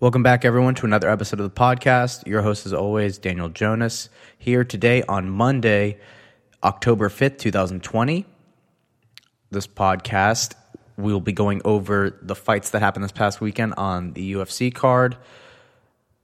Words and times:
Welcome 0.00 0.22
back, 0.22 0.46
everyone, 0.46 0.74
to 0.76 0.86
another 0.86 1.10
episode 1.10 1.40
of 1.40 1.54
the 1.54 1.60
podcast. 1.60 2.26
Your 2.26 2.40
host, 2.40 2.64
as 2.64 2.72
always, 2.72 3.18
Daniel 3.18 3.50
Jonas, 3.50 4.08
here 4.38 4.64
today 4.64 5.02
on 5.02 5.28
Monday, 5.28 5.98
October 6.64 7.10
5th, 7.10 7.36
2020. 7.36 8.24
This 9.50 9.66
podcast, 9.66 10.54
we'll 10.96 11.20
be 11.20 11.34
going 11.34 11.60
over 11.66 12.18
the 12.22 12.34
fights 12.34 12.70
that 12.70 12.80
happened 12.80 13.04
this 13.04 13.12
past 13.12 13.42
weekend 13.42 13.74
on 13.74 14.14
the 14.14 14.32
UFC 14.32 14.74
card. 14.74 15.18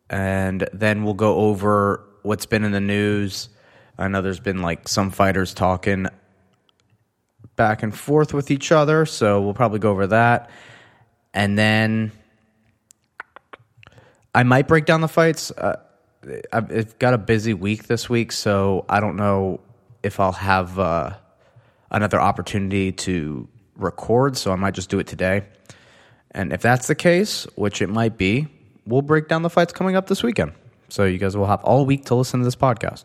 And 0.09 0.67
then 0.73 1.05
we'll 1.05 1.13
go 1.13 1.35
over 1.35 2.03
what's 2.23 2.47
been 2.47 2.65
in 2.65 2.73
the 2.73 2.81
news. 2.81 3.51
I 3.99 4.09
know 4.09 4.23
there's 4.23 4.41
been 4.41 4.63
like 4.63 4.89
some 4.89 5.11
fighters 5.11 5.53
talking 5.53 6.07
back 7.57 7.83
and 7.83 7.95
forth 7.95 8.33
with 8.33 8.51
each 8.51 8.73
other, 8.73 9.05
so 9.05 9.43
we'll 9.43 9.53
probably 9.53 9.81
go 9.81 9.91
over 9.91 10.07
that. 10.07 10.49
And 11.35 11.59
then 11.59 12.13
I 14.37 14.43
might 14.43 14.69
break 14.69 14.85
down 14.85 15.01
the 15.01 15.09
fights. 15.09 15.51
Uh, 15.51 15.77
I've 16.53 16.99
got 16.99 17.15
a 17.15 17.19
busy 17.19 17.55
week 17.55 17.85
this 17.85 18.11
week, 18.11 18.33
so 18.33 18.85
I 18.87 19.01
don't 19.01 19.17
know 19.17 19.61
if 20.03 20.21
I'll 20.21 20.33
have 20.33 20.79
uh, 20.79 21.15
another 21.91 22.21
opportunity 22.21 22.93
to 22.93 23.49
record, 23.77 24.37
so 24.37 24.53
I 24.53 24.57
might 24.57 24.75
just 24.75 24.91
do 24.91 24.99
it 24.99 25.07
today. 25.07 25.47
And 26.33 26.53
if 26.53 26.61
that's 26.61 26.87
the 26.87 26.95
case, 26.95 27.45
which 27.55 27.81
it 27.81 27.87
might 27.87 28.19
be, 28.19 28.47
we'll 28.85 29.01
break 29.01 29.29
down 29.29 29.41
the 29.41 29.49
fights 29.49 29.73
coming 29.73 29.97
up 29.97 30.07
this 30.07 30.23
weekend. 30.23 30.53
So 30.91 31.05
you 31.05 31.17
guys 31.17 31.35
will 31.35 31.47
have 31.47 31.65
all 31.65 31.87
week 31.87 32.05
to 32.07 32.15
listen 32.15 32.41
to 32.41 32.45
this 32.45 32.57
podcast. 32.57 33.05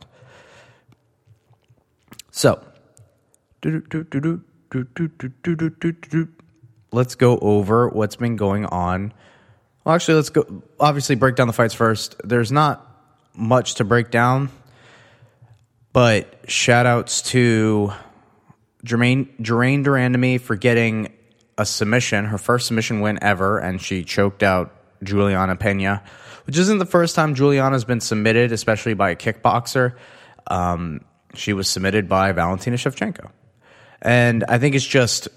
So, 2.31 2.61
let's 6.91 7.15
go 7.15 7.39
over 7.39 7.87
what's 7.87 8.17
been 8.17 8.35
going 8.35 8.65
on 8.65 9.13
well, 9.83 9.95
actually, 9.95 10.15
let's 10.15 10.29
go. 10.29 10.63
Obviously, 10.79 11.15
break 11.15 11.35
down 11.35 11.47
the 11.47 11.53
fights 11.53 11.73
first. 11.73 12.15
There's 12.23 12.51
not 12.51 12.87
much 13.33 13.75
to 13.75 13.83
break 13.83 14.11
down, 14.11 14.49
but 15.93 16.49
shout 16.49 16.85
outs 16.85 17.21
to 17.23 17.93
Germaine 18.83 19.29
de 19.41 19.51
Randamie 19.51 20.39
for 20.39 20.55
getting 20.55 21.13
a 21.57 21.65
submission, 21.65 22.25
her 22.25 22.37
first 22.37 22.67
submission 22.67 23.01
win 23.01 23.19
ever, 23.21 23.59
and 23.59 23.81
she 23.81 24.03
choked 24.03 24.43
out 24.43 24.73
Juliana 25.03 25.55
Pena, 25.55 26.03
which 26.45 26.57
isn't 26.57 26.79
the 26.79 26.85
first 26.85 27.15
time 27.15 27.35
Juliana's 27.35 27.85
been 27.85 28.01
submitted, 28.01 28.51
especially 28.51 28.93
by 28.93 29.11
a 29.11 29.15
kickboxer. 29.15 29.95
Um, 30.47 31.01
she 31.35 31.53
was 31.53 31.67
submitted 31.67 32.09
by 32.09 32.31
Valentina 32.31 32.77
Shevchenko. 32.77 33.31
And 34.01 34.43
I 34.47 34.57
think 34.57 34.75
it's 34.75 34.85
just, 34.85 35.27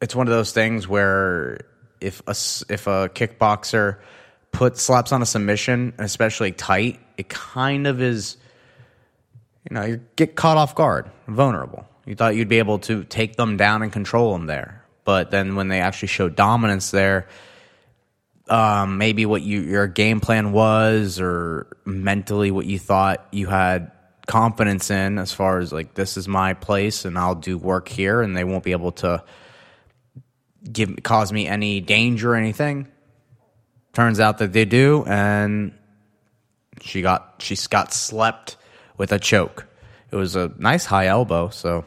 it's 0.00 0.16
one 0.16 0.26
of 0.26 0.32
those 0.32 0.52
things 0.52 0.88
where 0.88 1.60
if 2.02 2.20
a 2.26 2.32
if 2.72 2.86
a 2.86 3.08
kickboxer 3.08 3.98
put 4.50 4.76
slaps 4.76 5.12
on 5.12 5.22
a 5.22 5.26
submission, 5.26 5.94
especially 5.98 6.52
tight, 6.52 7.00
it 7.16 7.28
kind 7.28 7.86
of 7.86 8.00
is. 8.02 8.36
You 9.70 9.74
know, 9.74 9.84
you 9.84 10.00
get 10.16 10.34
caught 10.34 10.56
off 10.56 10.74
guard, 10.74 11.08
vulnerable. 11.28 11.86
You 12.04 12.16
thought 12.16 12.34
you'd 12.34 12.48
be 12.48 12.58
able 12.58 12.80
to 12.80 13.04
take 13.04 13.36
them 13.36 13.56
down 13.56 13.82
and 13.82 13.92
control 13.92 14.32
them 14.32 14.46
there, 14.46 14.84
but 15.04 15.30
then 15.30 15.54
when 15.54 15.68
they 15.68 15.80
actually 15.80 16.08
show 16.08 16.28
dominance 16.28 16.90
there, 16.90 17.28
um, 18.48 18.98
maybe 18.98 19.24
what 19.24 19.42
you, 19.42 19.60
your 19.60 19.86
game 19.86 20.20
plan 20.20 20.50
was, 20.50 21.20
or 21.20 21.68
mentally 21.84 22.50
what 22.50 22.66
you 22.66 22.80
thought 22.80 23.24
you 23.30 23.46
had 23.46 23.92
confidence 24.26 24.90
in, 24.90 25.18
as 25.18 25.32
far 25.32 25.60
as 25.60 25.72
like 25.72 25.94
this 25.94 26.16
is 26.16 26.26
my 26.26 26.54
place 26.54 27.04
and 27.04 27.16
I'll 27.16 27.36
do 27.36 27.56
work 27.56 27.88
here, 27.88 28.20
and 28.20 28.36
they 28.36 28.44
won't 28.44 28.64
be 28.64 28.72
able 28.72 28.92
to 28.92 29.22
give 30.70 30.96
cause 31.02 31.32
me 31.32 31.46
any 31.46 31.80
danger 31.80 32.32
or 32.32 32.36
anything. 32.36 32.88
Turns 33.92 34.20
out 34.20 34.38
that 34.38 34.52
they 34.52 34.64
do, 34.64 35.04
and 35.06 35.72
she 36.80 37.02
got 37.02 37.36
she 37.38 37.56
got 37.68 37.92
slept 37.92 38.56
with 38.96 39.12
a 39.12 39.18
choke. 39.18 39.66
It 40.10 40.16
was 40.16 40.36
a 40.36 40.52
nice 40.58 40.84
high 40.84 41.06
elbow, 41.06 41.48
so 41.50 41.84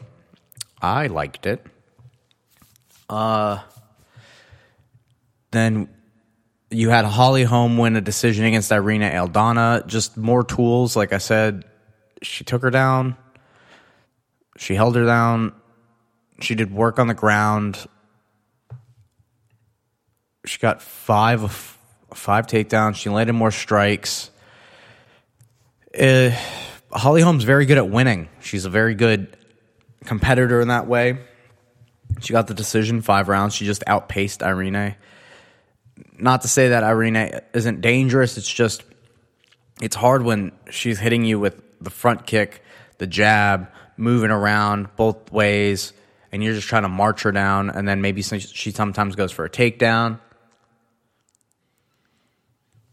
I 0.80 1.06
liked 1.06 1.46
it. 1.46 1.64
Uh, 3.08 3.60
then 5.50 5.88
you 6.70 6.90
had 6.90 7.04
Holly 7.04 7.44
Holm 7.44 7.78
win 7.78 7.96
a 7.96 8.00
decision 8.00 8.44
against 8.44 8.72
Irene 8.72 9.02
Aldana. 9.02 9.86
Just 9.86 10.16
more 10.16 10.42
tools, 10.42 10.96
like 10.96 11.12
I 11.12 11.18
said. 11.18 11.64
She 12.22 12.44
took 12.44 12.62
her 12.62 12.70
down. 12.70 13.16
She 14.58 14.74
held 14.74 14.96
her 14.96 15.04
down. 15.04 15.52
She 16.40 16.54
did 16.54 16.72
work 16.72 16.98
on 16.98 17.06
the 17.06 17.14
ground. 17.14 17.86
She 20.46 20.58
got 20.58 20.82
five 20.82 21.76
five 22.14 22.46
takedowns. 22.46 22.96
She 22.96 23.10
landed 23.10 23.32
more 23.32 23.50
strikes. 23.50 24.30
Uh, 25.98 26.30
Holly 26.92 27.20
Holm's 27.20 27.44
very 27.44 27.66
good 27.66 27.78
at 27.78 27.88
winning. 27.88 28.28
She's 28.40 28.64
a 28.64 28.70
very 28.70 28.94
good 28.94 29.36
competitor 30.04 30.60
in 30.60 30.68
that 30.68 30.86
way. 30.86 31.18
She 32.20 32.32
got 32.32 32.46
the 32.46 32.54
decision 32.54 33.02
five 33.02 33.28
rounds. 33.28 33.54
She 33.54 33.66
just 33.66 33.82
outpaced 33.86 34.42
Irene. 34.42 34.94
Not 36.18 36.42
to 36.42 36.48
say 36.48 36.68
that 36.68 36.84
Irene 36.84 37.40
isn't 37.52 37.80
dangerous. 37.80 38.38
It's 38.38 38.50
just 38.50 38.84
it's 39.82 39.96
hard 39.96 40.22
when 40.22 40.52
she's 40.70 40.98
hitting 40.98 41.24
you 41.24 41.38
with 41.38 41.60
the 41.80 41.90
front 41.90 42.26
kick, 42.26 42.62
the 42.98 43.06
jab, 43.06 43.68
moving 43.96 44.30
around 44.30 44.88
both 44.96 45.30
ways, 45.30 45.92
and 46.32 46.42
you're 46.42 46.54
just 46.54 46.68
trying 46.68 46.82
to 46.82 46.88
march 46.88 47.22
her 47.22 47.32
down. 47.32 47.70
And 47.70 47.86
then 47.86 48.00
maybe 48.00 48.22
she 48.22 48.70
sometimes 48.70 49.16
goes 49.16 49.32
for 49.32 49.44
a 49.44 49.50
takedown. 49.50 50.20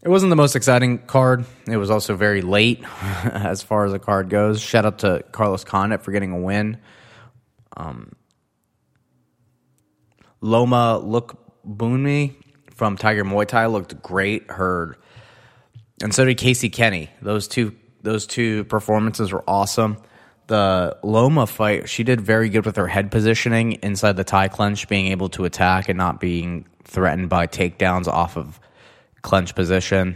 It 0.03 0.09
wasn't 0.09 0.31
the 0.31 0.35
most 0.35 0.57
exciting 0.57 0.97
card. 0.97 1.45
It 1.65 1.77
was 1.77 1.89
also 1.89 2.15
very 2.15 2.41
late 2.41 2.83
as 3.23 3.63
far 3.63 3.85
as 3.85 3.93
the 3.93 3.99
card 3.99 4.29
goes. 4.29 4.59
Shout 4.59 4.85
out 4.85 4.99
to 4.99 5.23
Carlos 5.31 5.63
Condit 5.63 6.03
for 6.03 6.11
getting 6.11 6.33
a 6.33 6.37
win. 6.37 6.77
Um, 7.77 8.11
Loma 10.41 11.01
Lookboonmee 11.01 12.35
from 12.71 12.97
Tiger 12.97 13.23
Muay 13.23 13.47
Thai 13.47 13.67
looked 13.67 14.01
great. 14.01 14.51
Her 14.51 14.97
and 16.01 16.13
so 16.13 16.25
did 16.25 16.37
Casey 16.37 16.69
Kenney. 16.69 17.09
Those 17.21 17.47
two 17.47 17.73
those 18.01 18.27
two 18.27 18.65
performances 18.65 19.31
were 19.31 19.45
awesome. 19.47 19.97
The 20.47 20.97
Loma 21.01 21.47
fight, 21.47 21.87
she 21.87 22.03
did 22.03 22.19
very 22.19 22.49
good 22.49 22.65
with 22.65 22.75
her 22.75 22.87
head 22.87 23.09
positioning 23.09 23.73
inside 23.83 24.17
the 24.17 24.25
Thai 24.25 24.49
clinch, 24.49 24.89
being 24.89 25.07
able 25.07 25.29
to 25.29 25.45
attack 25.45 25.87
and 25.87 25.97
not 25.97 26.19
being 26.19 26.65
threatened 26.83 27.29
by 27.29 27.47
takedowns 27.47 28.07
off 28.07 28.35
of 28.35 28.59
clench 29.23 29.55
position. 29.55 30.15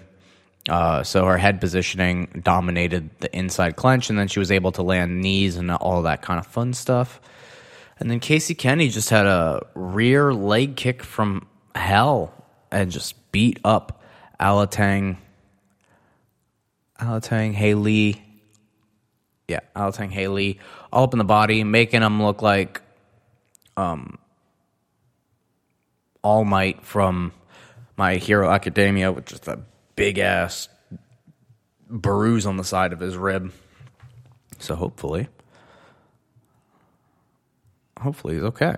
Uh, 0.70 1.02
so 1.02 1.26
her 1.26 1.38
head 1.38 1.60
positioning 1.60 2.42
dominated 2.44 3.10
the 3.20 3.36
inside 3.36 3.76
clench, 3.76 4.10
and 4.10 4.20
then 4.20 4.28
she 4.28 4.38
was 4.38 4.52
able 4.52 4.72
to 4.74 4.84
land 4.84 5.22
knees 5.22 5.56
and 5.56 5.72
all 5.72 6.04
that 6.04 6.22
kind 6.22 6.40
of 6.40 6.46
fun 6.46 6.74
stuff. 6.74 7.20
And 8.00 8.12
then 8.12 8.20
Casey 8.20 8.54
Kenney 8.54 8.90
just 8.90 9.10
had 9.10 9.26
a 9.26 9.66
rear 9.74 10.34
leg 10.34 10.76
kick 10.76 11.02
from 11.02 11.48
hell 11.74 12.34
and 12.72 12.92
just 12.92 13.16
beat 13.32 13.60
up 13.64 14.04
Alatang. 14.40 15.18
Alatang 17.00 17.54
Haley. 17.54 18.22
Yeah, 19.48 19.62
Alatang 19.76 20.12
Haley. 20.12 20.60
All 20.92 21.06
up 21.06 21.14
in 21.14 21.18
the 21.18 21.24
body, 21.24 21.64
making 21.64 22.02
him 22.02 22.22
look 22.22 22.42
like 22.42 22.82
um, 23.78 24.20
All 26.22 26.44
Might 26.44 26.84
from 26.84 27.32
my 27.98 28.16
Hero 28.16 28.50
Academia 28.50 29.12
with 29.12 29.26
just 29.26 29.48
a 29.48 29.60
big 29.96 30.20
ass 30.20 30.70
bruise 31.90 32.46
on 32.46 32.58
the 32.58 32.64
side 32.64 32.94
of 32.94 33.00
his 33.00 33.18
rib. 33.18 33.52
So 34.60 34.76
hopefully, 34.76 35.28
hopefully 38.00 38.36
he's 38.36 38.44
okay. 38.44 38.76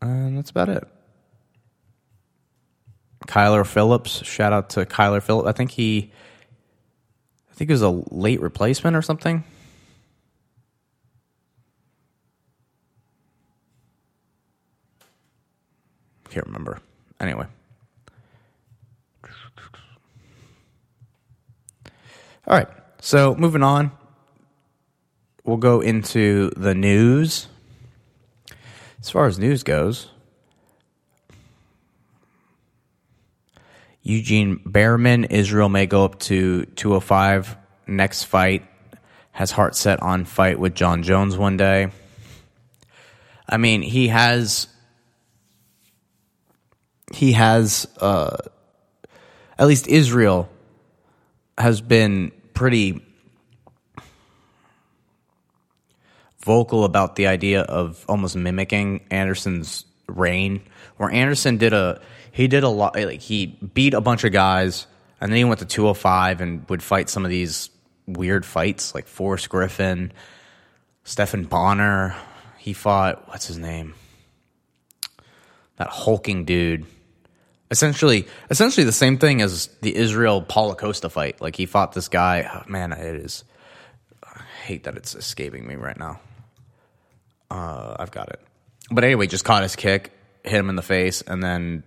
And 0.00 0.36
that's 0.36 0.50
about 0.50 0.68
it. 0.68 0.86
Kyler 3.26 3.66
Phillips, 3.66 4.24
shout 4.24 4.52
out 4.52 4.70
to 4.70 4.86
Kyler 4.86 5.22
Phillips. 5.22 5.48
I 5.48 5.52
think 5.52 5.70
he, 5.70 6.12
I 7.50 7.54
think 7.54 7.68
he 7.68 7.72
was 7.72 7.82
a 7.82 7.90
late 8.10 8.40
replacement 8.40 8.96
or 8.96 9.02
something. 9.02 9.44
Can't 16.30 16.46
remember. 16.46 16.80
Anyway. 17.20 17.46
All 22.46 22.56
right. 22.56 22.68
So 23.00 23.34
moving 23.34 23.62
on, 23.62 23.92
we'll 25.44 25.58
go 25.58 25.80
into 25.80 26.50
the 26.56 26.74
news. 26.74 27.48
As 29.00 29.10
far 29.10 29.26
as 29.26 29.38
news 29.38 29.62
goes, 29.62 30.10
Eugene 34.02 34.58
Bareman, 34.60 35.26
Israel 35.30 35.68
may 35.68 35.86
go 35.86 36.04
up 36.04 36.18
to 36.20 36.64
205 36.64 37.56
next 37.86 38.24
fight. 38.24 38.66
Has 39.32 39.50
heart 39.50 39.76
set 39.76 40.02
on 40.02 40.24
fight 40.24 40.58
with 40.58 40.74
Jon 40.74 41.02
Jones 41.02 41.36
one 41.36 41.56
day. 41.56 41.90
I 43.48 43.56
mean, 43.58 43.82
he 43.82 44.08
has 44.08 44.66
he 47.12 47.32
has, 47.32 47.86
uh, 48.00 48.36
at 49.58 49.66
least 49.66 49.86
Israel 49.88 50.48
has 51.56 51.80
been 51.80 52.32
pretty 52.54 53.04
vocal 56.40 56.84
about 56.84 57.16
the 57.16 57.26
idea 57.26 57.62
of 57.62 58.04
almost 58.08 58.36
mimicking 58.36 59.04
Anderson's 59.10 59.84
reign, 60.08 60.62
where 60.96 61.10
Anderson 61.10 61.58
did 61.58 61.72
a 61.72 62.00
he 62.32 62.46
did 62.46 62.62
a 62.62 62.68
lot 62.68 62.94
like 62.94 63.20
he 63.20 63.46
beat 63.46 63.94
a 63.94 64.00
bunch 64.00 64.24
of 64.24 64.32
guys 64.32 64.86
and 65.20 65.32
then 65.32 65.36
he 65.36 65.44
went 65.44 65.60
to 65.60 65.66
205 65.66 66.40
and 66.40 66.68
would 66.68 66.82
fight 66.82 67.10
some 67.10 67.24
of 67.24 67.30
these 67.30 67.70
weird 68.06 68.46
fights 68.46 68.94
like 68.94 69.06
Forrest 69.06 69.48
Griffin, 69.48 70.12
Stephan 71.04 71.44
Bonnar. 71.44 72.16
He 72.58 72.72
fought 72.72 73.28
what's 73.28 73.46
his 73.46 73.58
name? 73.58 73.94
That 75.76 75.88
hulking 75.88 76.44
dude. 76.44 76.86
Essentially, 77.70 78.26
essentially 78.50 78.84
the 78.84 78.92
same 78.92 79.18
thing 79.18 79.42
as 79.42 79.66
the 79.82 79.94
Israel 79.94 80.40
Paulo 80.42 80.74
Costa 80.74 81.10
fight. 81.10 81.40
Like 81.40 81.56
he 81.56 81.66
fought 81.66 81.92
this 81.92 82.08
guy. 82.08 82.48
Oh, 82.52 82.64
man, 82.70 82.92
it 82.92 83.16
is. 83.16 83.44
I 84.24 84.42
hate 84.64 84.84
that 84.84 84.96
it's 84.96 85.14
escaping 85.14 85.66
me 85.66 85.74
right 85.74 85.98
now. 85.98 86.20
Uh, 87.50 87.96
I've 87.98 88.10
got 88.10 88.30
it. 88.30 88.40
But 88.90 89.04
anyway, 89.04 89.26
just 89.26 89.44
caught 89.44 89.62
his 89.62 89.76
kick, 89.76 90.12
hit 90.44 90.58
him 90.58 90.70
in 90.70 90.76
the 90.76 90.82
face, 90.82 91.20
and 91.22 91.42
then 91.42 91.82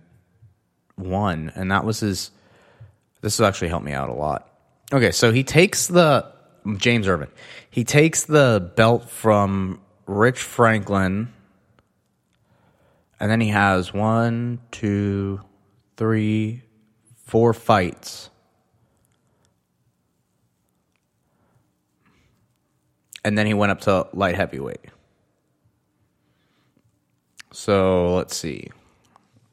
won. 0.96 1.52
And 1.54 1.70
that 1.72 1.84
was 1.84 2.00
his. 2.00 2.30
This 3.20 3.38
has 3.38 3.46
actually 3.46 3.68
helped 3.68 3.84
me 3.84 3.92
out 3.92 4.08
a 4.08 4.14
lot. 4.14 4.48
Okay, 4.92 5.10
so 5.10 5.32
he 5.32 5.42
takes 5.42 5.86
the 5.86 6.26
James 6.76 7.08
Irvin. 7.08 7.28
He 7.70 7.84
takes 7.84 8.24
the 8.24 8.72
belt 8.76 9.08
from 9.08 9.80
Rich 10.06 10.40
Franklin, 10.40 11.32
and 13.18 13.30
then 13.30 13.40
he 13.40 13.48
has 13.48 13.92
one, 13.92 14.60
two, 14.70 15.40
three, 16.02 16.60
four 17.26 17.54
fights. 17.54 18.28
And 23.24 23.38
then 23.38 23.46
he 23.46 23.54
went 23.54 23.70
up 23.70 23.82
to 23.82 24.08
light 24.12 24.34
heavyweight. 24.34 24.84
So 27.52 28.16
let's 28.16 28.36
see. 28.36 28.70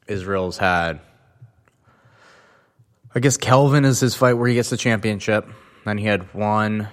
Israel's 0.08 0.58
had. 0.58 0.98
I 3.14 3.20
guess 3.20 3.36
Kelvin 3.36 3.84
is 3.84 4.00
his 4.00 4.16
fight 4.16 4.32
where 4.32 4.48
he 4.48 4.56
gets 4.56 4.70
the 4.70 4.76
championship. 4.76 5.46
Then 5.84 5.98
he 5.98 6.06
had 6.06 6.34
one, 6.34 6.88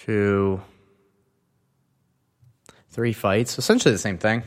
two, 0.00 0.62
three 2.88 3.12
fights. 3.12 3.58
Essentially 3.58 3.92
the 3.92 3.98
same 3.98 4.16
thing. 4.16 4.44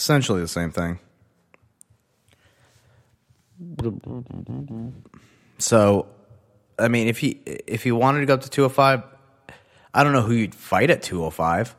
Essentially 0.00 0.40
the 0.40 0.48
same 0.48 0.70
thing. 0.70 0.98
So, 5.58 6.06
I 6.78 6.88
mean, 6.88 7.06
if 7.06 7.18
he 7.18 7.42
if 7.44 7.82
he 7.82 7.92
wanted 7.92 8.20
to 8.20 8.26
go 8.26 8.32
up 8.32 8.40
to 8.40 8.48
205, 8.48 9.02
I 9.92 10.02
don't 10.02 10.14
know 10.14 10.22
who 10.22 10.32
you'd 10.32 10.54
fight 10.54 10.88
at 10.88 11.02
205. 11.02 11.76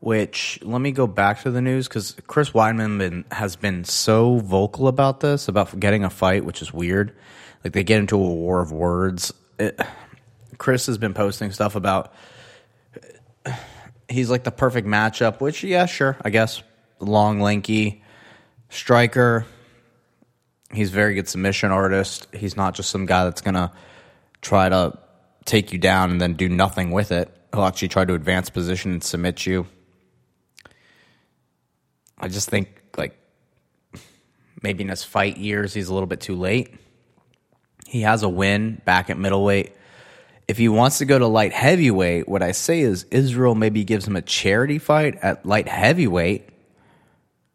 Which 0.00 0.58
let 0.62 0.82
me 0.82 0.92
go 0.92 1.06
back 1.06 1.44
to 1.44 1.50
the 1.50 1.62
news 1.62 1.88
because 1.88 2.14
Chris 2.26 2.50
Weidman 2.50 2.98
been, 2.98 3.24
has 3.30 3.56
been 3.56 3.84
so 3.84 4.36
vocal 4.40 4.86
about 4.86 5.20
this 5.20 5.48
about 5.48 5.80
getting 5.80 6.04
a 6.04 6.10
fight, 6.10 6.44
which 6.44 6.60
is 6.60 6.74
weird. 6.74 7.16
Like 7.64 7.72
they 7.72 7.84
get 7.84 8.00
into 8.00 8.16
a 8.16 8.18
war 8.18 8.60
of 8.60 8.70
words. 8.70 9.32
It, 9.58 9.80
Chris 10.58 10.84
has 10.88 10.98
been 10.98 11.14
posting 11.14 11.52
stuff 11.52 11.74
about 11.74 12.12
he's 14.10 14.28
like 14.28 14.44
the 14.44 14.50
perfect 14.50 14.86
matchup. 14.86 15.40
Which 15.40 15.64
yeah, 15.64 15.86
sure, 15.86 16.18
I 16.20 16.28
guess 16.28 16.62
long, 17.02 17.40
lanky 17.40 18.02
striker. 18.70 19.46
He's 20.72 20.90
a 20.90 20.92
very 20.92 21.14
good 21.14 21.28
submission 21.28 21.70
artist. 21.70 22.26
He's 22.32 22.56
not 22.56 22.74
just 22.74 22.90
some 22.90 23.06
guy 23.06 23.24
that's 23.24 23.40
gonna 23.40 23.72
try 24.40 24.68
to 24.68 24.98
take 25.44 25.72
you 25.72 25.78
down 25.78 26.10
and 26.10 26.20
then 26.20 26.34
do 26.34 26.48
nothing 26.48 26.90
with 26.90 27.12
it. 27.12 27.34
He'll 27.52 27.64
actually 27.64 27.88
try 27.88 28.04
to 28.04 28.14
advance 28.14 28.48
position 28.48 28.92
and 28.92 29.04
submit 29.04 29.44
you. 29.44 29.66
I 32.18 32.28
just 32.28 32.48
think 32.48 32.82
like 32.96 33.18
maybe 34.62 34.84
in 34.84 34.88
his 34.88 35.04
fight 35.04 35.36
years 35.36 35.74
he's 35.74 35.88
a 35.88 35.94
little 35.94 36.06
bit 36.06 36.20
too 36.20 36.36
late. 36.36 36.74
He 37.86 38.02
has 38.02 38.22
a 38.22 38.28
win 38.28 38.80
back 38.84 39.10
at 39.10 39.18
middleweight. 39.18 39.74
If 40.48 40.56
he 40.56 40.68
wants 40.68 40.98
to 40.98 41.04
go 41.04 41.18
to 41.18 41.26
light 41.26 41.52
heavyweight, 41.52 42.28
what 42.28 42.42
I 42.42 42.52
say 42.52 42.80
is 42.80 43.04
Israel 43.10 43.54
maybe 43.54 43.84
gives 43.84 44.06
him 44.06 44.16
a 44.16 44.22
charity 44.22 44.78
fight 44.78 45.16
at 45.22 45.44
light 45.44 45.68
heavyweight, 45.68 46.48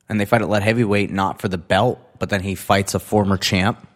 and 0.10 0.20
they 0.20 0.26
fight 0.26 0.42
at 0.42 0.50
light 0.50 0.64
heavyweight 0.64 1.12
not 1.12 1.42
for 1.42 1.48
the 1.48 1.58
belt, 1.58 2.00
but 2.20 2.30
then 2.30 2.42
he 2.42 2.56
fights 2.56 2.94
a 2.94 3.00
former 3.00 3.38
champ, 3.38 3.88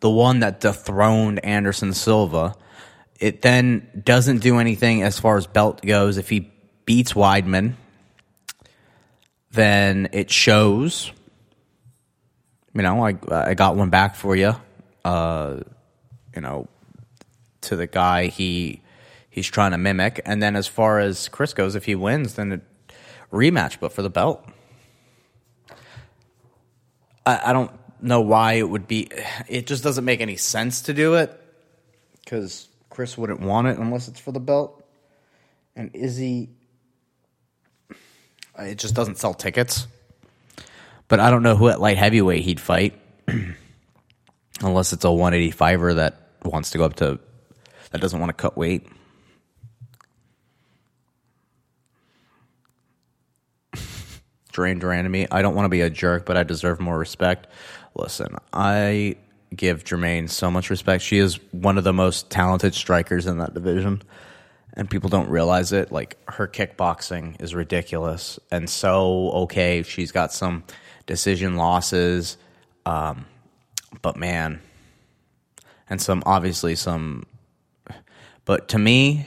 the 0.00 0.10
one 0.10 0.40
that 0.40 0.60
dethroned 0.60 1.44
Anderson 1.44 1.92
Silva. 1.92 2.54
It 3.20 3.42
then 3.42 4.02
doesn't 4.04 4.38
do 4.38 4.58
anything 4.58 5.02
as 5.02 5.18
far 5.18 5.36
as 5.36 5.46
belt 5.46 5.82
goes 5.82 6.18
if 6.18 6.28
he 6.28 6.52
beats 6.84 7.12
Weidman 7.14 7.74
then 9.54 10.08
it 10.12 10.30
shows. 10.30 11.10
You 12.74 12.82
know, 12.82 13.06
I 13.06 13.16
I 13.30 13.54
got 13.54 13.76
one 13.76 13.88
back 13.88 14.16
for 14.16 14.36
you. 14.36 14.54
Uh, 15.04 15.60
you 16.34 16.42
know, 16.42 16.68
to 17.62 17.76
the 17.76 17.86
guy 17.86 18.26
he 18.26 18.82
he's 19.30 19.46
trying 19.46 19.70
to 19.70 19.78
mimic, 19.78 20.20
and 20.26 20.42
then 20.42 20.56
as 20.56 20.66
far 20.66 20.98
as 20.98 21.28
Chris 21.28 21.54
goes, 21.54 21.74
if 21.74 21.84
he 21.84 21.94
wins, 21.94 22.34
then 22.34 22.52
a 22.52 22.60
rematch, 23.34 23.78
but 23.80 23.92
for 23.92 24.02
the 24.02 24.10
belt. 24.10 24.44
I, 27.26 27.50
I 27.50 27.52
don't 27.52 27.70
know 28.00 28.20
why 28.20 28.54
it 28.54 28.68
would 28.68 28.86
be. 28.86 29.08
It 29.48 29.66
just 29.66 29.82
doesn't 29.82 30.04
make 30.04 30.20
any 30.20 30.36
sense 30.36 30.82
to 30.82 30.94
do 30.94 31.14
it 31.14 31.38
because 32.24 32.68
Chris 32.90 33.18
wouldn't 33.18 33.40
want 33.40 33.66
it 33.68 33.78
unless 33.78 34.08
it's 34.08 34.20
for 34.20 34.32
the 34.32 34.40
belt. 34.40 34.82
And 35.76 35.90
Izzy 35.94 36.50
it 38.58 38.78
just 38.78 38.94
doesn't 38.94 39.18
sell 39.18 39.34
tickets. 39.34 39.86
But 41.08 41.20
I 41.20 41.30
don't 41.30 41.42
know 41.42 41.56
who 41.56 41.68
at 41.68 41.80
light 41.80 41.98
heavyweight 41.98 42.42
he'd 42.44 42.60
fight, 42.60 42.98
unless 44.62 44.92
it's 44.92 45.04
a 45.04 45.08
185er 45.08 45.96
that 45.96 46.20
wants 46.44 46.70
to 46.70 46.78
go 46.78 46.84
up 46.84 46.94
to 46.96 47.18
that 47.90 48.00
doesn't 48.00 48.18
want 48.18 48.30
to 48.30 48.34
cut 48.34 48.56
weight. 48.56 48.88
Duran 54.54 54.78
Duran 54.78 55.04
to 55.04 55.10
me. 55.10 55.26
I 55.30 55.42
don't 55.42 55.54
want 55.54 55.66
to 55.66 55.70
be 55.70 55.82
a 55.82 55.90
jerk, 55.90 56.24
but 56.24 56.38
I 56.38 56.42
deserve 56.42 56.80
more 56.80 56.98
respect. 56.98 57.46
Listen, 57.94 58.36
I 58.52 59.16
give 59.54 59.84
Germaine 59.84 60.28
so 60.28 60.50
much 60.50 60.70
respect. 60.70 61.02
She 61.02 61.18
is 61.18 61.38
one 61.52 61.76
of 61.76 61.84
the 61.84 61.92
most 61.92 62.30
talented 62.30 62.74
strikers 62.74 63.26
in 63.26 63.38
that 63.38 63.52
division 63.52 64.02
and 64.74 64.90
people 64.90 65.08
don't 65.08 65.28
realize 65.28 65.72
it. 65.72 65.90
Like 65.90 66.18
her 66.28 66.46
kickboxing 66.46 67.40
is 67.40 67.54
ridiculous 67.54 68.38
and 68.50 68.68
so 68.68 69.30
okay. 69.30 69.82
She's 69.82 70.12
got 70.12 70.32
some 70.32 70.64
decision 71.06 71.56
losses, 71.56 72.36
um, 72.84 73.24
but 74.02 74.16
man, 74.16 74.60
and 75.88 76.00
some 76.00 76.22
obviously 76.26 76.74
some. 76.74 77.24
But 78.44 78.68
to 78.68 78.78
me, 78.78 79.26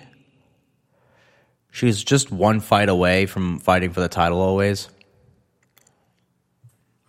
she's 1.72 2.04
just 2.04 2.32
one 2.32 2.60
fight 2.60 2.90
away 2.90 3.26
from 3.26 3.60
fighting 3.60 3.92
for 3.92 4.02
the 4.02 4.10
title. 4.10 4.42
Always. 4.42 4.90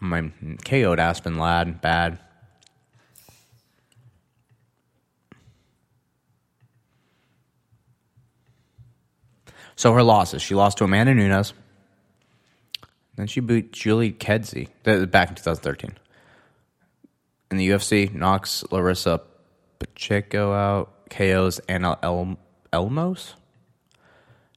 My 0.00 0.30
KO'd 0.64 1.00
Aspen 1.00 1.38
Ladd 1.38 1.80
bad. 1.80 2.18
So 9.74 9.92
her 9.92 10.02
losses: 10.02 10.42
she 10.42 10.54
lost 10.54 10.78
to 10.78 10.84
Amanda 10.84 11.14
Nunes, 11.14 11.52
then 13.16 13.26
she 13.26 13.40
beat 13.40 13.72
Julie 13.72 14.12
Kedzie 14.12 14.68
back 14.84 15.28
in 15.30 15.34
2013. 15.34 15.96
In 17.50 17.56
the 17.56 17.68
UFC, 17.70 18.12
knocks 18.12 18.64
Larissa 18.70 19.20
Pacheco 19.78 20.52
out, 20.52 21.08
KOs 21.10 21.60
Anna 21.68 21.98
El- 22.02 22.38
Elmos, 22.72 23.34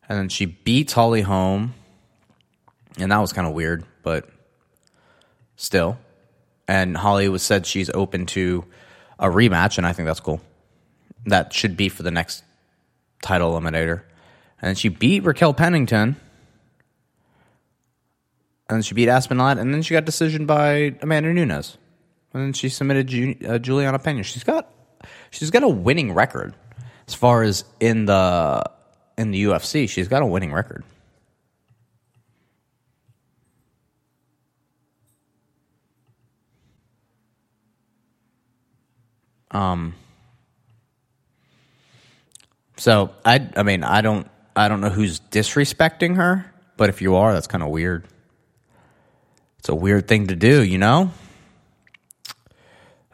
and 0.09 0.19
then 0.19 0.29
she 0.29 0.45
beats 0.45 0.93
Holly 0.93 1.21
Holm, 1.21 1.73
and 2.97 3.11
that 3.11 3.17
was 3.19 3.31
kind 3.31 3.47
of 3.47 3.53
weird, 3.53 3.85
but 4.03 4.29
still. 5.61 5.97
And 6.67 6.97
Holly 6.97 7.29
was 7.29 7.43
said 7.43 7.65
she's 7.65 7.89
open 7.91 8.25
to 8.27 8.65
a 9.19 9.27
rematch, 9.27 9.77
and 9.77 9.85
I 9.85 9.93
think 9.93 10.07
that's 10.07 10.19
cool. 10.19 10.41
That 11.25 11.53
should 11.53 11.77
be 11.77 11.89
for 11.89 12.03
the 12.03 12.11
next 12.11 12.43
title 13.21 13.53
eliminator. 13.53 14.01
And 14.61 14.77
she 14.77 14.89
beat 14.89 15.23
Raquel 15.23 15.53
Pennington. 15.53 16.15
And 18.69 18.77
then 18.77 18.81
she 18.81 18.95
beat 18.95 19.09
Aspen 19.09 19.37
Ladd. 19.37 19.57
And 19.57 19.73
then 19.73 19.81
she 19.81 19.93
got 19.93 20.05
decision 20.05 20.45
by 20.45 20.95
Amanda 21.01 21.33
Nunes. 21.33 21.77
And 22.33 22.43
then 22.43 22.53
she 22.53 22.69
submitted 22.69 23.07
Ju- 23.07 23.35
uh, 23.47 23.59
Juliana 23.59 23.99
Pena. 23.99 24.23
She's 24.23 24.43
got 24.43 24.71
she's 25.29 25.51
got 25.51 25.63
a 25.63 25.67
winning 25.67 26.13
record 26.13 26.55
as 27.07 27.13
far 27.13 27.43
as 27.43 27.65
in 27.79 28.05
the 28.05 28.63
in 29.17 29.31
the 29.31 29.43
UFC. 29.43 29.89
She's 29.89 30.07
got 30.07 30.21
a 30.21 30.25
winning 30.25 30.53
record. 30.53 30.83
Um. 39.51 39.93
So 42.77 43.13
I, 43.23 43.47
I 43.55 43.61
mean, 43.61 43.83
I 43.83 44.01
don't, 44.01 44.27
I 44.55 44.67
don't 44.67 44.81
know 44.81 44.89
who's 44.89 45.19
disrespecting 45.19 46.15
her, 46.15 46.51
but 46.77 46.89
if 46.89 46.99
you 46.99 47.15
are, 47.15 47.31
that's 47.31 47.45
kind 47.45 47.61
of 47.63 47.69
weird. 47.69 48.07
It's 49.59 49.69
a 49.69 49.75
weird 49.75 50.07
thing 50.07 50.27
to 50.27 50.35
do, 50.35 50.63
you 50.63 50.79
know. 50.79 51.11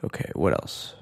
Okay, 0.05 0.31
what 0.35 0.53
else? 0.53 0.93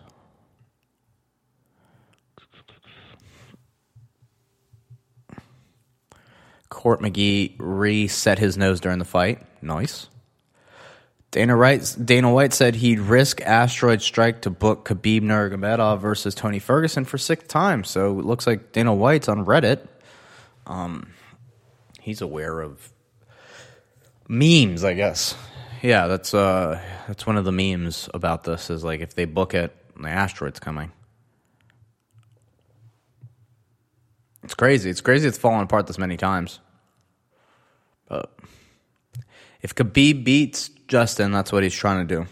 Court 6.70 7.02
McGee 7.02 7.56
reset 7.60 8.40
his 8.40 8.58
nose 8.58 8.80
during 8.80 8.98
the 8.98 9.06
fight. 9.06 9.46
Nice. 9.62 10.10
Dana 11.36 11.58
White, 11.58 11.98
Dana 12.02 12.32
White 12.32 12.54
said 12.54 12.76
he'd 12.76 13.00
risk 13.00 13.42
asteroid 13.42 14.02
strike 14.02 14.44
to 14.44 14.50
book 14.50 14.88
Khabib 14.88 15.22
Nurmagomedov 15.22 16.00
versus 16.00 16.34
Tony 16.34 16.60
Ferguson 16.60 17.04
for 17.04 17.18
sixth 17.18 17.50
time. 17.50 17.84
So 17.84 18.18
it 18.18 18.24
looks 18.24 18.48
like 18.48 18.72
Dana 18.72 18.94
White's 18.94 19.28
on 19.28 19.44
Reddit. 19.44 19.86
Um, 20.66 21.12
he's 22.00 22.22
aware 22.22 22.62
of 22.62 22.90
memes, 24.30 24.86
I 24.86 24.94
guess. 24.94 25.36
Yeah, 25.82 26.08
that's 26.08 26.34
uh, 26.34 26.80
that's 27.06 27.28
one 27.28 27.36
of 27.36 27.44
the 27.44 27.52
memes 27.52 28.08
about 28.14 28.46
this. 28.46 28.70
Is 28.70 28.86
like 28.86 29.02
if 29.02 29.14
they 29.14 29.26
book 29.26 29.54
it, 29.54 29.76
the 30.02 30.08
asteroid's 30.08 30.62
coming. 30.62 30.94
It's 34.42 34.54
crazy. 34.54 34.90
It's 34.90 35.02
crazy. 35.02 35.28
It's 35.28 35.38
fallen 35.38 35.64
apart 35.64 35.88
this 35.88 35.98
many 35.98 36.16
times. 36.16 36.62
But 38.08 38.34
if 39.66 39.74
Khabib 39.74 40.24
beats 40.24 40.70
Justin, 40.88 41.32
that's 41.32 41.52
what 41.52 41.64
he's 41.64 41.74
trying 41.74 42.08
to 42.08 42.28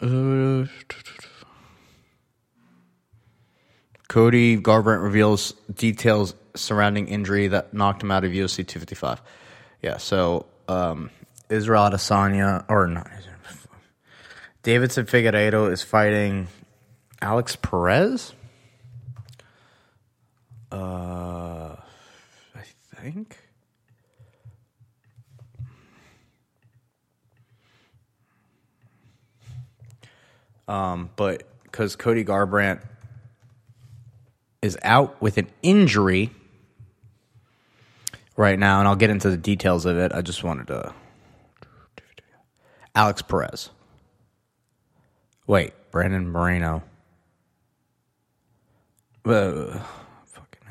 do. 0.00 0.68
Cody 4.08 4.58
Garbrandt 4.58 5.04
reveals 5.04 5.52
details 5.72 6.34
surrounding 6.56 7.06
injury 7.06 7.46
that 7.46 7.72
knocked 7.72 8.02
him 8.02 8.10
out 8.10 8.24
of 8.24 8.32
UFC 8.32 8.66
255. 8.66 9.22
Yeah, 9.80 9.98
so 9.98 10.46
um, 10.66 11.10
Israel 11.48 11.84
Adesanya, 11.84 12.64
or 12.68 12.88
not, 12.88 13.08
Deiveson 14.64 15.04
Figueiredo 15.04 15.70
is 15.70 15.82
fighting 15.82 16.48
Alex 17.22 17.54
Perez. 17.54 18.32
Uh, 20.74 21.76
I 22.56 22.62
think. 22.96 23.38
Um, 30.66 31.10
but 31.14 31.44
because 31.62 31.94
Cody 31.94 32.24
Garbrandt 32.24 32.80
is 34.62 34.76
out 34.82 35.22
with 35.22 35.38
an 35.38 35.46
injury 35.62 36.32
right 38.36 38.58
now, 38.58 38.80
and 38.80 38.88
I'll 38.88 38.96
get 38.96 39.10
into 39.10 39.30
the 39.30 39.36
details 39.36 39.86
of 39.86 39.96
it. 39.96 40.12
I 40.12 40.22
just 40.22 40.42
wanted 40.42 40.66
to. 40.68 40.92
Alex 42.96 43.22
Perez. 43.22 43.70
Wait, 45.46 45.72
Brandon 45.90 46.30
Moreno. 46.30 46.82
Uh, 49.24 49.78
fucking 50.26 50.62
A. 50.66 50.70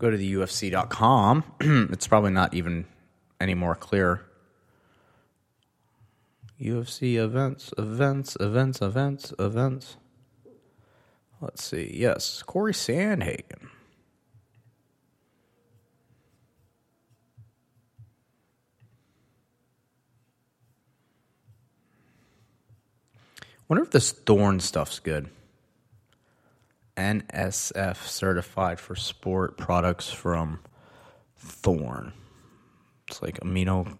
Go 0.00 0.10
to 0.10 0.16
the 0.16 0.32
UFC.com. 0.32 1.44
it's 1.92 2.06
probably 2.08 2.30
not 2.30 2.54
even 2.54 2.86
any 3.38 3.52
more 3.52 3.74
clear. 3.74 4.22
UFC 6.58 7.16
events, 7.16 7.74
events, 7.76 8.34
events, 8.40 8.80
events, 8.80 9.34
events. 9.38 9.96
Let's 11.42 11.62
see. 11.62 11.90
Yes, 11.94 12.42
Corey 12.42 12.72
Sandhagen. 12.72 13.68
Wonder 23.68 23.84
if 23.84 23.90
this 23.90 24.12
Thorne 24.12 24.60
stuff's 24.60 24.98
good. 24.98 25.28
NSF 27.00 27.96
certified 28.06 28.78
for 28.78 28.94
sport 28.94 29.56
products 29.56 30.10
from 30.10 30.60
Thorne. 31.38 32.12
It's 33.08 33.22
like 33.22 33.40
amino 33.40 33.96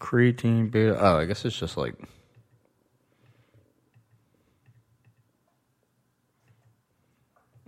creatine 0.00 0.70
beta. 0.70 0.96
Oh, 0.98 1.18
I 1.18 1.26
guess 1.26 1.44
it's 1.44 1.58
just 1.58 1.76
like. 1.76 1.94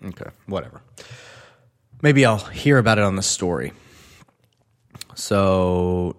Okay, 0.04 0.30
whatever. 0.46 0.82
Maybe 2.00 2.24
I'll 2.24 2.38
hear 2.38 2.78
about 2.78 2.98
it 2.98 3.04
on 3.04 3.14
the 3.14 3.22
story. 3.22 3.72
So, 5.14 6.16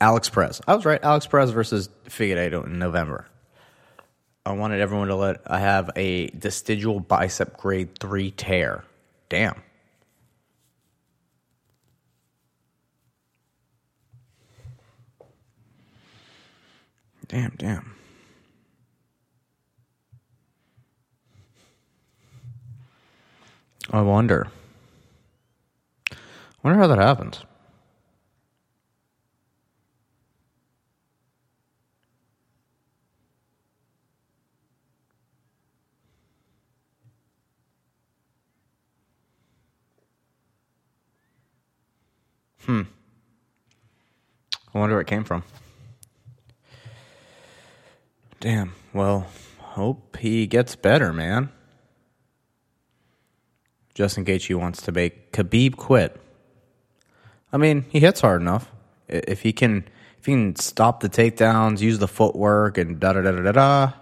Alex 0.00 0.28
Perez. 0.28 0.60
I 0.66 0.74
was 0.74 0.84
right. 0.84 0.98
Alex 1.04 1.26
Perez 1.26 1.50
versus 1.50 1.90
Figueiredo 2.06 2.66
in 2.66 2.80
November. 2.80 3.28
I 4.46 4.52
wanted 4.52 4.80
everyone 4.80 5.08
to 5.08 5.16
let 5.16 5.42
I 5.46 5.60
have 5.60 5.90
a 5.96 6.28
vestigial 6.30 6.98
bicep 6.98 7.56
grade 7.56 7.98
3 7.98 8.30
tear. 8.32 8.84
Damn. 9.28 9.62
Damn, 17.28 17.54
damn. 17.58 17.94
I 23.92 24.00
wonder. 24.02 24.48
I 26.10 26.16
wonder 26.62 26.80
how 26.80 26.86
that 26.88 26.98
happens. 26.98 27.44
Hmm. 42.70 42.82
I 44.72 44.78
wonder 44.78 44.94
where 44.94 45.00
it 45.00 45.08
came 45.08 45.24
from. 45.24 45.42
Damn. 48.38 48.74
Well, 48.92 49.26
hope 49.58 50.16
he 50.18 50.46
gets 50.46 50.76
better, 50.76 51.12
man. 51.12 51.50
Justin 53.94 54.24
Gaethje 54.24 54.54
wants 54.54 54.82
to 54.82 54.92
make 54.92 55.32
Khabib 55.32 55.76
quit. 55.78 56.16
I 57.52 57.56
mean, 57.56 57.86
he 57.88 57.98
hits 57.98 58.20
hard 58.20 58.40
enough. 58.40 58.70
If 59.08 59.42
he 59.42 59.52
can, 59.52 59.88
if 60.20 60.26
he 60.26 60.32
can 60.32 60.54
stop 60.54 61.00
the 61.00 61.08
takedowns, 61.08 61.80
use 61.80 61.98
the 61.98 62.06
footwork, 62.06 62.78
and 62.78 63.00
da 63.00 63.14
da 63.14 63.22
da 63.22 63.32
da 63.32 63.50
da. 63.50 63.92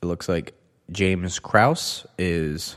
It 0.00 0.06
looks 0.06 0.28
like 0.28 0.54
James 0.92 1.40
Krause 1.40 2.06
is. 2.16 2.76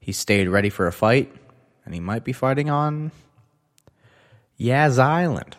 He 0.00 0.12
stayed 0.12 0.48
ready 0.48 0.70
for 0.70 0.86
a 0.86 0.92
fight 0.92 1.30
and 1.84 1.94
he 1.94 2.00
might 2.00 2.24
be 2.24 2.32
fighting 2.32 2.70
on 2.70 3.12
Yas 4.56 4.98
Island. 4.98 5.56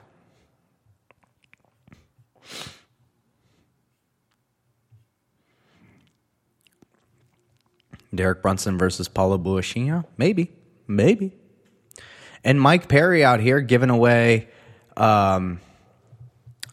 Derek 8.14 8.42
Brunson 8.42 8.78
versus 8.78 9.08
Paulo 9.08 9.38
Borrachinha? 9.38 10.06
Maybe. 10.18 10.52
Maybe. 10.88 11.34
And 12.44 12.62
Mike 12.62 12.88
Perry 12.88 13.24
out 13.24 13.40
here 13.40 13.60
giving 13.60 13.90
away 13.90 14.48
um, 14.96 15.60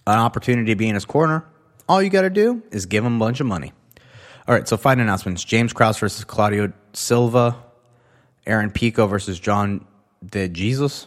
an 0.06 0.18
opportunity 0.18 0.72
to 0.72 0.76
be 0.76 0.88
in 0.88 0.94
his 0.94 1.04
corner. 1.04 1.44
All 1.88 2.00
you 2.00 2.10
got 2.10 2.22
to 2.22 2.30
do 2.30 2.62
is 2.70 2.86
give 2.86 3.04
him 3.04 3.16
a 3.16 3.18
bunch 3.18 3.40
of 3.40 3.46
money. 3.46 3.72
All 4.46 4.54
right, 4.54 4.66
so 4.66 4.76
fight 4.76 4.98
announcements 4.98 5.44
James 5.44 5.72
Krause 5.72 5.98
versus 5.98 6.24
Claudio 6.24 6.72
Silva. 6.92 7.56
Aaron 8.46 8.70
Pico 8.70 9.06
versus 9.06 9.38
John 9.38 9.86
De 10.24 10.48
Jesus. 10.48 11.06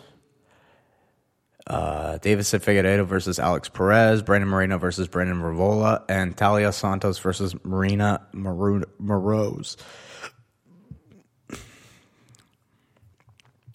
Uh, 1.67 2.19
Deiveson 2.19 2.59
Figueiredo 2.59 3.05
versus 3.07 3.39
Alex 3.39 3.69
Perez, 3.69 4.21
Brandon 4.21 4.47
Moreno 4.47 4.77
versus 4.77 5.07
Brandon 5.07 5.37
Royval, 5.37 6.03
and 6.07 6.37
Taila 6.37 6.71
Santos 6.71 7.17
versus 7.17 7.55
Marina 7.63 8.21
Moroz. 8.35 9.75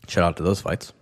Shout 0.06 0.24
out 0.24 0.36
to 0.36 0.44
those 0.44 0.60
fights. 0.60 0.92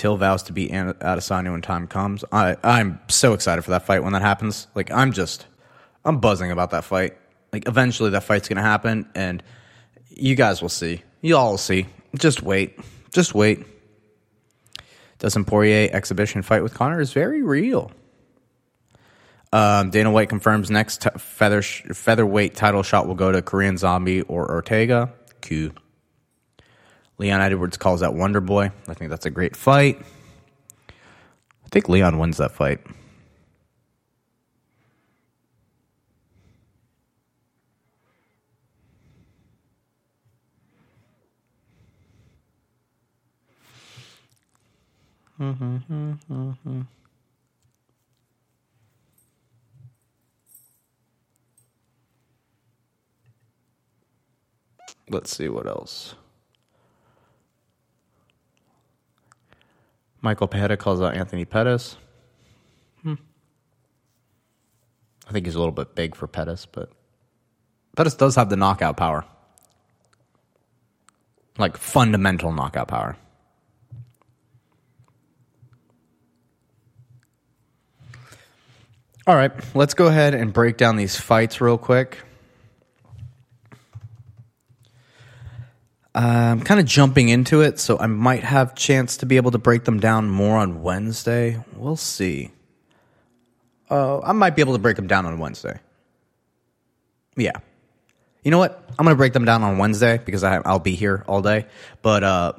Till 0.00 0.16
vows 0.16 0.44
to 0.44 0.54
beat 0.54 0.70
An- 0.70 0.94
Adesanya 0.94 1.52
when 1.52 1.60
time 1.60 1.86
comes. 1.86 2.24
I 2.32 2.56
I'm 2.64 3.00
so 3.08 3.34
excited 3.34 3.60
for 3.60 3.72
that 3.72 3.84
fight 3.84 4.02
when 4.02 4.14
that 4.14 4.22
happens. 4.22 4.66
Like 4.74 4.90
I'm 4.90 5.12
just 5.12 5.46
I'm 6.06 6.20
buzzing 6.20 6.50
about 6.50 6.70
that 6.70 6.84
fight. 6.84 7.18
Like 7.52 7.68
eventually 7.68 8.08
that 8.08 8.24
fight's 8.24 8.48
gonna 8.48 8.62
happen, 8.62 9.10
and 9.14 9.42
you 10.08 10.36
guys 10.36 10.62
will 10.62 10.70
see. 10.70 11.02
You 11.20 11.36
all 11.36 11.50
will 11.50 11.58
see. 11.58 11.84
Just 12.16 12.42
wait. 12.42 12.78
Just 13.12 13.34
wait. 13.34 13.66
Dustin 15.18 15.44
Poirier 15.44 15.90
exhibition 15.92 16.40
fight 16.40 16.62
with 16.62 16.72
Conor 16.72 17.02
is 17.02 17.12
very 17.12 17.42
real. 17.42 17.92
Um, 19.52 19.90
Dana 19.90 20.10
White 20.10 20.30
confirms 20.30 20.70
next 20.70 21.02
t- 21.02 21.10
feather 21.18 21.60
sh- 21.60 21.82
featherweight 21.92 22.54
title 22.54 22.82
shot 22.82 23.06
will 23.06 23.16
go 23.16 23.32
to 23.32 23.42
Korean 23.42 23.76
Zombie 23.76 24.22
or 24.22 24.50
Ortega. 24.50 25.12
Q. 25.42 25.74
Leon 27.20 27.42
Edwards 27.42 27.76
calls 27.76 28.00
that 28.00 28.14
Wonder 28.14 28.40
Boy. 28.40 28.72
I 28.88 28.94
think 28.94 29.10
that's 29.10 29.26
a 29.26 29.30
great 29.30 29.54
fight. 29.54 30.00
I 30.88 31.68
think 31.70 31.86
Leon 31.86 32.18
wins 32.18 32.38
that 32.38 32.52
fight. 32.52 32.80
Let's 55.10 55.36
see 55.36 55.50
what 55.50 55.66
else. 55.66 56.14
Michael 60.22 60.48
Petta 60.48 60.78
calls 60.78 61.00
out 61.00 61.16
Anthony 61.16 61.44
Pettis. 61.44 61.96
Hmm. 63.02 63.14
I 65.26 65.32
think 65.32 65.46
he's 65.46 65.54
a 65.54 65.58
little 65.58 65.72
bit 65.72 65.94
big 65.94 66.14
for 66.14 66.26
Pettis, 66.26 66.66
but 66.66 66.90
Pettis 67.96 68.14
does 68.14 68.36
have 68.36 68.50
the 68.50 68.56
knockout 68.56 68.96
power. 68.96 69.24
Like 71.58 71.76
fundamental 71.76 72.52
knockout 72.52 72.88
power. 72.88 73.16
All 79.26 79.36
right, 79.36 79.52
let's 79.74 79.94
go 79.94 80.06
ahead 80.06 80.34
and 80.34 80.52
break 80.52 80.76
down 80.76 80.96
these 80.96 81.16
fights 81.16 81.60
real 81.60 81.78
quick. 81.78 82.18
I'm 86.22 86.60
kind 86.60 86.80
of 86.80 86.86
jumping 86.86 87.28
into 87.28 87.62
it, 87.62 87.78
so 87.78 87.98
I 87.98 88.06
might 88.06 88.42
have 88.42 88.74
chance 88.74 89.18
to 89.18 89.26
be 89.26 89.36
able 89.36 89.52
to 89.52 89.58
break 89.58 89.84
them 89.84 90.00
down 90.00 90.28
more 90.28 90.58
on 90.58 90.82
Wednesday. 90.82 91.62
We'll 91.74 91.96
see. 91.96 92.50
Uh, 93.88 94.20
I 94.20 94.32
might 94.32 94.54
be 94.54 94.62
able 94.62 94.74
to 94.74 94.78
break 94.78 94.96
them 94.96 95.06
down 95.06 95.24
on 95.24 95.38
Wednesday. 95.38 95.80
Yeah. 97.36 97.52
You 98.42 98.50
know 98.50 98.58
what? 98.58 98.84
I'm 98.98 99.04
going 99.04 99.14
to 99.14 99.18
break 99.18 99.32
them 99.32 99.44
down 99.44 99.62
on 99.62 99.78
Wednesday 99.78 100.18
because 100.18 100.44
I, 100.44 100.56
I'll 100.58 100.78
be 100.78 100.94
here 100.94 101.24
all 101.26 101.42
day. 101.42 101.66
But 102.02 102.22
uh, 102.22 102.52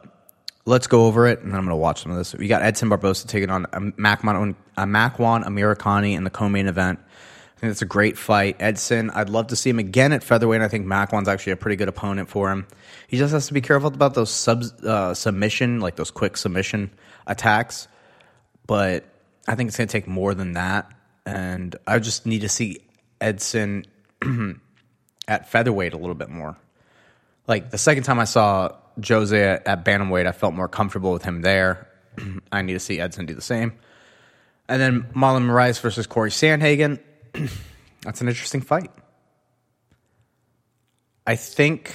let's 0.66 0.88
go 0.88 1.06
over 1.06 1.28
it, 1.28 1.40
and 1.40 1.52
then 1.52 1.58
I'm 1.58 1.66
going 1.66 1.74
to 1.74 1.76
watch 1.76 2.02
some 2.02 2.12
of 2.12 2.18
this. 2.18 2.34
We 2.34 2.48
got 2.48 2.64
Edson 2.64 2.90
Barbosa 2.90 3.28
taking 3.28 3.50
on 3.50 3.66
Makwan 3.66 4.56
Amirkhani 4.78 6.14
in 6.14 6.24
the 6.24 6.30
co-main 6.30 6.68
event. 6.68 7.00
I 7.62 7.66
think 7.66 7.74
that's 7.74 7.84
a 7.84 7.86
great 7.86 8.18
fight. 8.18 8.56
Edson, 8.60 9.12
I'd 9.12 9.30
love 9.30 9.48
to 9.48 9.56
see 9.56 9.70
him 9.70 9.78
again 9.78 10.14
at 10.14 10.24
featherweight. 10.24 10.62
I 10.62 10.68
think 10.68 10.88
Makwan's 10.88 11.28
actually 11.28 11.54
a 11.54 11.58
pretty 11.58 11.76
good 11.76 11.90
opponent 11.90 12.28
for 12.28 12.50
him. 12.50 12.66
He 13.08 13.20
just 13.20 13.32
has 13.34 13.46
to 13.50 13.54
be 13.54 13.62
careful 13.62 13.90
about 13.90 14.16
those 14.16 14.32
sub 14.32 14.64
uh, 14.84 15.14
submission, 15.14 15.80
like 15.80 15.96
those 15.96 16.10
quick 16.10 16.38
submission 16.38 16.90
attacks. 17.28 17.88
But 18.66 19.06
I 19.48 19.54
think 19.54 19.68
it's 19.68 19.78
going 19.78 19.88
to 19.88 19.92
take 19.92 20.08
more 20.08 20.34
than 20.34 20.54
that. 20.54 20.92
And 21.24 21.76
I 21.86 22.00
just 22.00 22.26
need 22.26 22.42
to 22.42 22.50
see 22.50 22.80
Edson 23.20 23.86
at 25.28 25.52
featherweight 25.52 25.94
a 25.94 25.98
little 25.98 26.16
bit 26.16 26.30
more. 26.30 26.58
Like 27.46 27.70
the 27.70 27.78
second 27.78 28.06
time 28.06 28.18
I 28.18 28.24
saw 28.24 28.70
Jose 29.08 29.40
at, 29.40 29.68
at 29.68 29.86
bantamweight, 29.86 30.26
I 30.26 30.32
felt 30.32 30.56
more 30.56 30.68
comfortable 30.68 31.14
with 31.14 31.24
him 31.24 31.44
there. 31.44 31.88
I 32.52 32.64
need 32.64 32.74
to 32.74 32.80
see 32.80 33.00
Edson 33.00 33.28
do 33.28 33.36
the 33.36 33.42
same. 33.44 33.74
And 34.68 34.82
then 34.82 35.04
Marlon 35.14 35.46
Moraes 35.46 35.80
versus 35.80 36.08
Corey 36.08 36.32
Sandhagen. 36.32 37.00
That's 38.04 38.22
an 38.22 38.28
interesting 38.28 38.62
fight. 38.62 38.92
I 41.26 41.36
think 41.36 41.94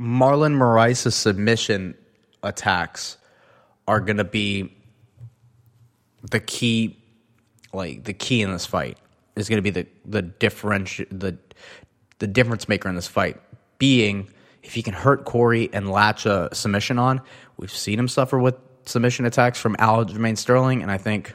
Marlon 0.00 0.54
Moraes' 0.54 1.12
submission 1.12 1.96
attacks 2.42 3.16
are 3.86 4.00
going 4.00 4.16
to 4.16 4.24
be 4.24 4.76
the 6.30 6.40
key, 6.40 7.02
like 7.72 8.04
the 8.04 8.12
key 8.12 8.42
in 8.42 8.52
this 8.52 8.66
fight 8.66 8.98
is 9.36 9.48
going 9.48 9.58
to 9.58 9.62
be 9.62 9.70
the 9.70 9.86
the 10.04 10.22
differenti- 10.22 11.06
the 11.10 11.38
the 12.18 12.26
difference 12.26 12.68
maker 12.68 12.88
in 12.88 12.96
this 12.96 13.08
fight. 13.08 13.40
Being 13.78 14.28
if 14.62 14.74
he 14.74 14.82
can 14.82 14.94
hurt 14.94 15.24
Corey 15.24 15.70
and 15.72 15.90
latch 15.90 16.26
a 16.26 16.48
submission 16.52 16.98
on, 16.98 17.20
we've 17.56 17.70
seen 17.70 17.98
him 17.98 18.08
suffer 18.08 18.38
with 18.38 18.56
submission 18.84 19.24
attacks 19.24 19.58
from 19.60 19.76
Aljamain 19.76 20.36
Sterling, 20.36 20.82
and 20.82 20.90
I 20.90 20.98
think 20.98 21.34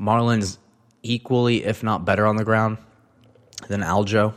Marlon's 0.00 0.58
equally, 1.02 1.64
if 1.64 1.82
not 1.82 2.04
better, 2.04 2.26
on 2.26 2.36
the 2.36 2.44
ground 2.44 2.78
than 3.68 3.80
Aljo. 3.80 4.34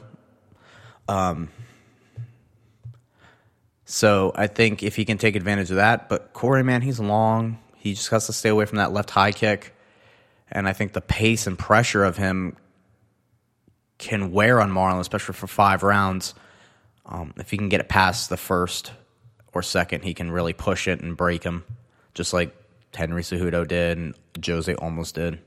Um, 1.08 1.50
so 3.86 4.32
I 4.36 4.48
think 4.48 4.84
if 4.84 4.96
he 4.96 5.06
can 5.06 5.18
take 5.18 5.36
advantage 5.36 5.70
of 5.70 5.76
that, 5.78 6.10
but 6.10 6.34
Corey, 6.34 6.64
man, 6.64 6.82
he's 6.82 7.00
long. 7.00 7.60
He 7.76 7.94
just 7.94 8.10
has 8.10 8.28
to 8.28 8.34
stay 8.34 8.50
away 8.50 8.66
from 8.66 8.78
that 8.78 8.94
left 8.94 9.10
high 9.10 9.32
kick. 9.32 9.76
And 10.52 10.68
I 10.68 10.74
think 10.74 10.94
the 10.94 11.02
pace 11.02 11.48
and 11.48 11.58
pressure 11.58 12.04
of 12.04 12.18
him 12.18 12.58
can 13.98 14.32
wear 14.32 14.60
on 14.60 14.72
Marlon, 14.72 15.00
especially 15.00 15.34
for 15.34 15.48
five 15.48 15.84
rounds. 15.84 16.34
Um, 17.06 17.34
if 17.38 17.52
he 17.52 17.58
can 17.58 17.70
get 17.70 17.82
it 17.82 17.90
past 17.90 18.30
the 18.30 18.38
first 18.38 18.92
or 19.54 19.62
second, 19.62 20.04
he 20.04 20.14
can 20.14 20.32
really 20.32 20.54
push 20.54 20.88
it 20.88 21.02
and 21.02 21.16
break 21.16 21.44
him, 21.44 21.64
just 22.14 22.34
like 22.34 22.56
Henry 22.94 23.24
Cejudo 23.24 23.68
did 23.68 23.98
and 23.98 24.16
Jose 24.46 24.74
almost 24.76 25.16
did. 25.16 25.40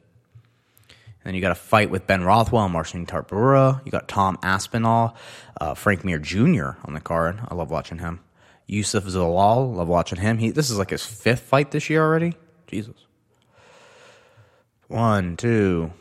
Then 1.24 1.34
you 1.34 1.40
got 1.40 1.52
a 1.52 1.56
fight 1.56 1.90
with 1.90 2.06
Ben 2.06 2.22
Rothwell 2.22 2.64
and 2.64 2.72
Marcin 2.72 3.06
Tybura. 3.06 3.84
You 3.84 3.90
got 3.90 4.08
Tom 4.08 4.38
Aspinall, 4.42 5.16
uh, 5.58 5.74
Frank 5.74 6.04
Mir 6.04 6.18
Jr. 6.18 6.72
on 6.84 6.92
the 6.92 7.00
card. 7.00 7.40
I 7.48 7.54
love 7.54 7.70
watching 7.70 7.98
him. 7.98 8.20
Youssef 8.66 9.04
Zalal, 9.04 9.74
love 9.74 9.88
watching 9.88 10.20
him. 10.20 10.38
He 10.38 10.50
this 10.50 10.70
is 10.70 10.78
like 10.78 10.90
his 10.90 11.04
fifth 11.04 11.42
fight 11.42 11.70
this 11.70 11.90
year 11.90 12.02
already. 12.02 12.34
Jesus. 12.66 12.94
One, 14.88 15.36
two, 15.36 15.92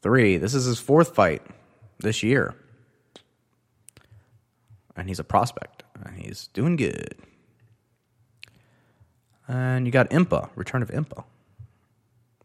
three. 0.00 0.36
This 0.36 0.54
is 0.54 0.64
his 0.64 0.78
fourth 0.78 1.14
fight 1.14 1.42
this 1.98 2.22
year. 2.22 2.54
And 4.96 5.08
he's 5.08 5.18
a 5.18 5.24
prospect. 5.24 5.82
And 6.04 6.18
he's 6.18 6.48
doing 6.48 6.76
good. 6.76 7.16
And 9.48 9.86
you 9.86 9.92
got 9.92 10.10
Impa, 10.10 10.50
return 10.54 10.82
of 10.82 10.90
Impa. 10.90 11.24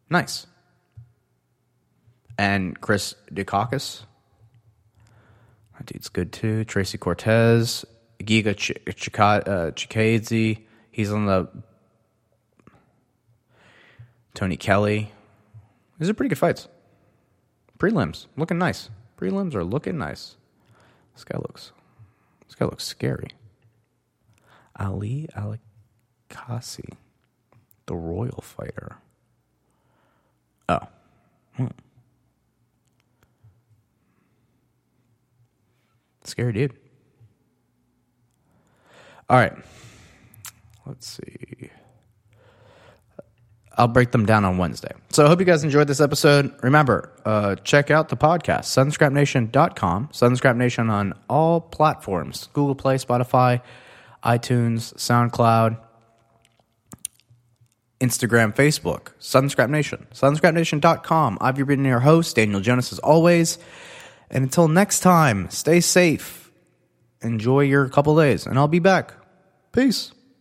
Nice. 0.10 0.48
And 2.38 2.80
Chris 2.80 3.16
Daukaus. 3.34 4.04
That 5.78 5.86
dude's 5.86 6.10
good 6.10 6.32
too. 6.32 6.64
Tracy 6.66 6.98
Cortez. 6.98 7.86
Giga 8.20 8.56
Ch- 8.56 8.74
Ch- 8.96 9.10
uh, 9.20 9.72
Chikadze. 9.72 10.60
He's 10.92 11.12
on 11.12 11.26
the 11.26 11.50
Tony 14.34 14.58
Kelley. 14.58 15.12
These 16.00 16.10
are 16.10 16.14
pretty 16.14 16.30
good 16.30 16.38
fights. 16.38 16.68
Prelims 17.78 18.26
looking 18.36 18.58
nice. 18.58 18.90
Prelims 19.18 19.56
are 19.56 19.64
looking 19.64 19.98
nice. 19.98 20.36
This 21.14 21.24
guy 21.24 21.38
looks. 21.38 21.72
This 22.46 22.56
guy 22.56 22.66
looks 22.66 22.84
scary. 22.84 23.30
Ali 24.80 25.28
AlQaisi, 25.36 26.94
the 27.88 27.96
royal 27.96 28.42
fighter. 28.42 28.98
Oh. 30.70 30.88
Hmm. 31.56 31.68
Scary 36.28 36.54
dude. 36.54 36.74
All 39.30 39.38
right. 39.38 39.54
Let's 40.86 41.08
see. 41.08 41.70
I'll 43.78 43.88
break 43.88 44.12
them 44.12 44.26
down 44.26 44.44
on 44.44 44.58
Wednesday. 44.58 44.92
So 45.10 45.26
I 45.26 45.28
hope 45.28 45.40
you 45.40 45.46
guys 45.46 45.64
enjoyed 45.64 45.88
this 45.88 46.02
episode. 46.02 46.52
Remember, 46.64 47.12
uh, 47.26 47.56
check 47.58 47.92
out 47.92 48.10
the 48.10 48.18
podcast, 48.18 48.66
sunscrapnation.com, 48.66 50.10
Sunscrap 50.14 50.58
Nation 50.58 50.90
on 50.90 51.14
all 51.30 51.62
platforms 51.62 52.50
Google 52.54 52.74
Play, 52.74 52.96
Spotify, 52.96 53.62
iTunes, 54.24 54.94
SoundCloud, 54.96 55.78
Instagram, 58.00 58.56
Facebook, 58.56 59.12
Sunscrap 59.20 59.70
Nation, 59.70 60.08
sunscrapnation.com. 60.12 61.38
I've 61.40 61.56
been 61.56 61.86
your 61.86 62.00
host, 62.00 62.36
Daniel 62.36 62.62
Jonas, 62.62 62.92
as 62.92 63.00
always. 63.00 63.60
And 64.30 64.44
until 64.44 64.68
next 64.68 65.00
time, 65.00 65.50
stay 65.50 65.80
safe 65.80 66.48
enjoy 67.22 67.62
your 67.62 67.88
couple 67.90 68.16
days, 68.16 68.46
and 68.46 68.58
I'll 68.58 68.68
be 68.68 68.80
back. 68.80 69.14
Peace. 69.72 70.12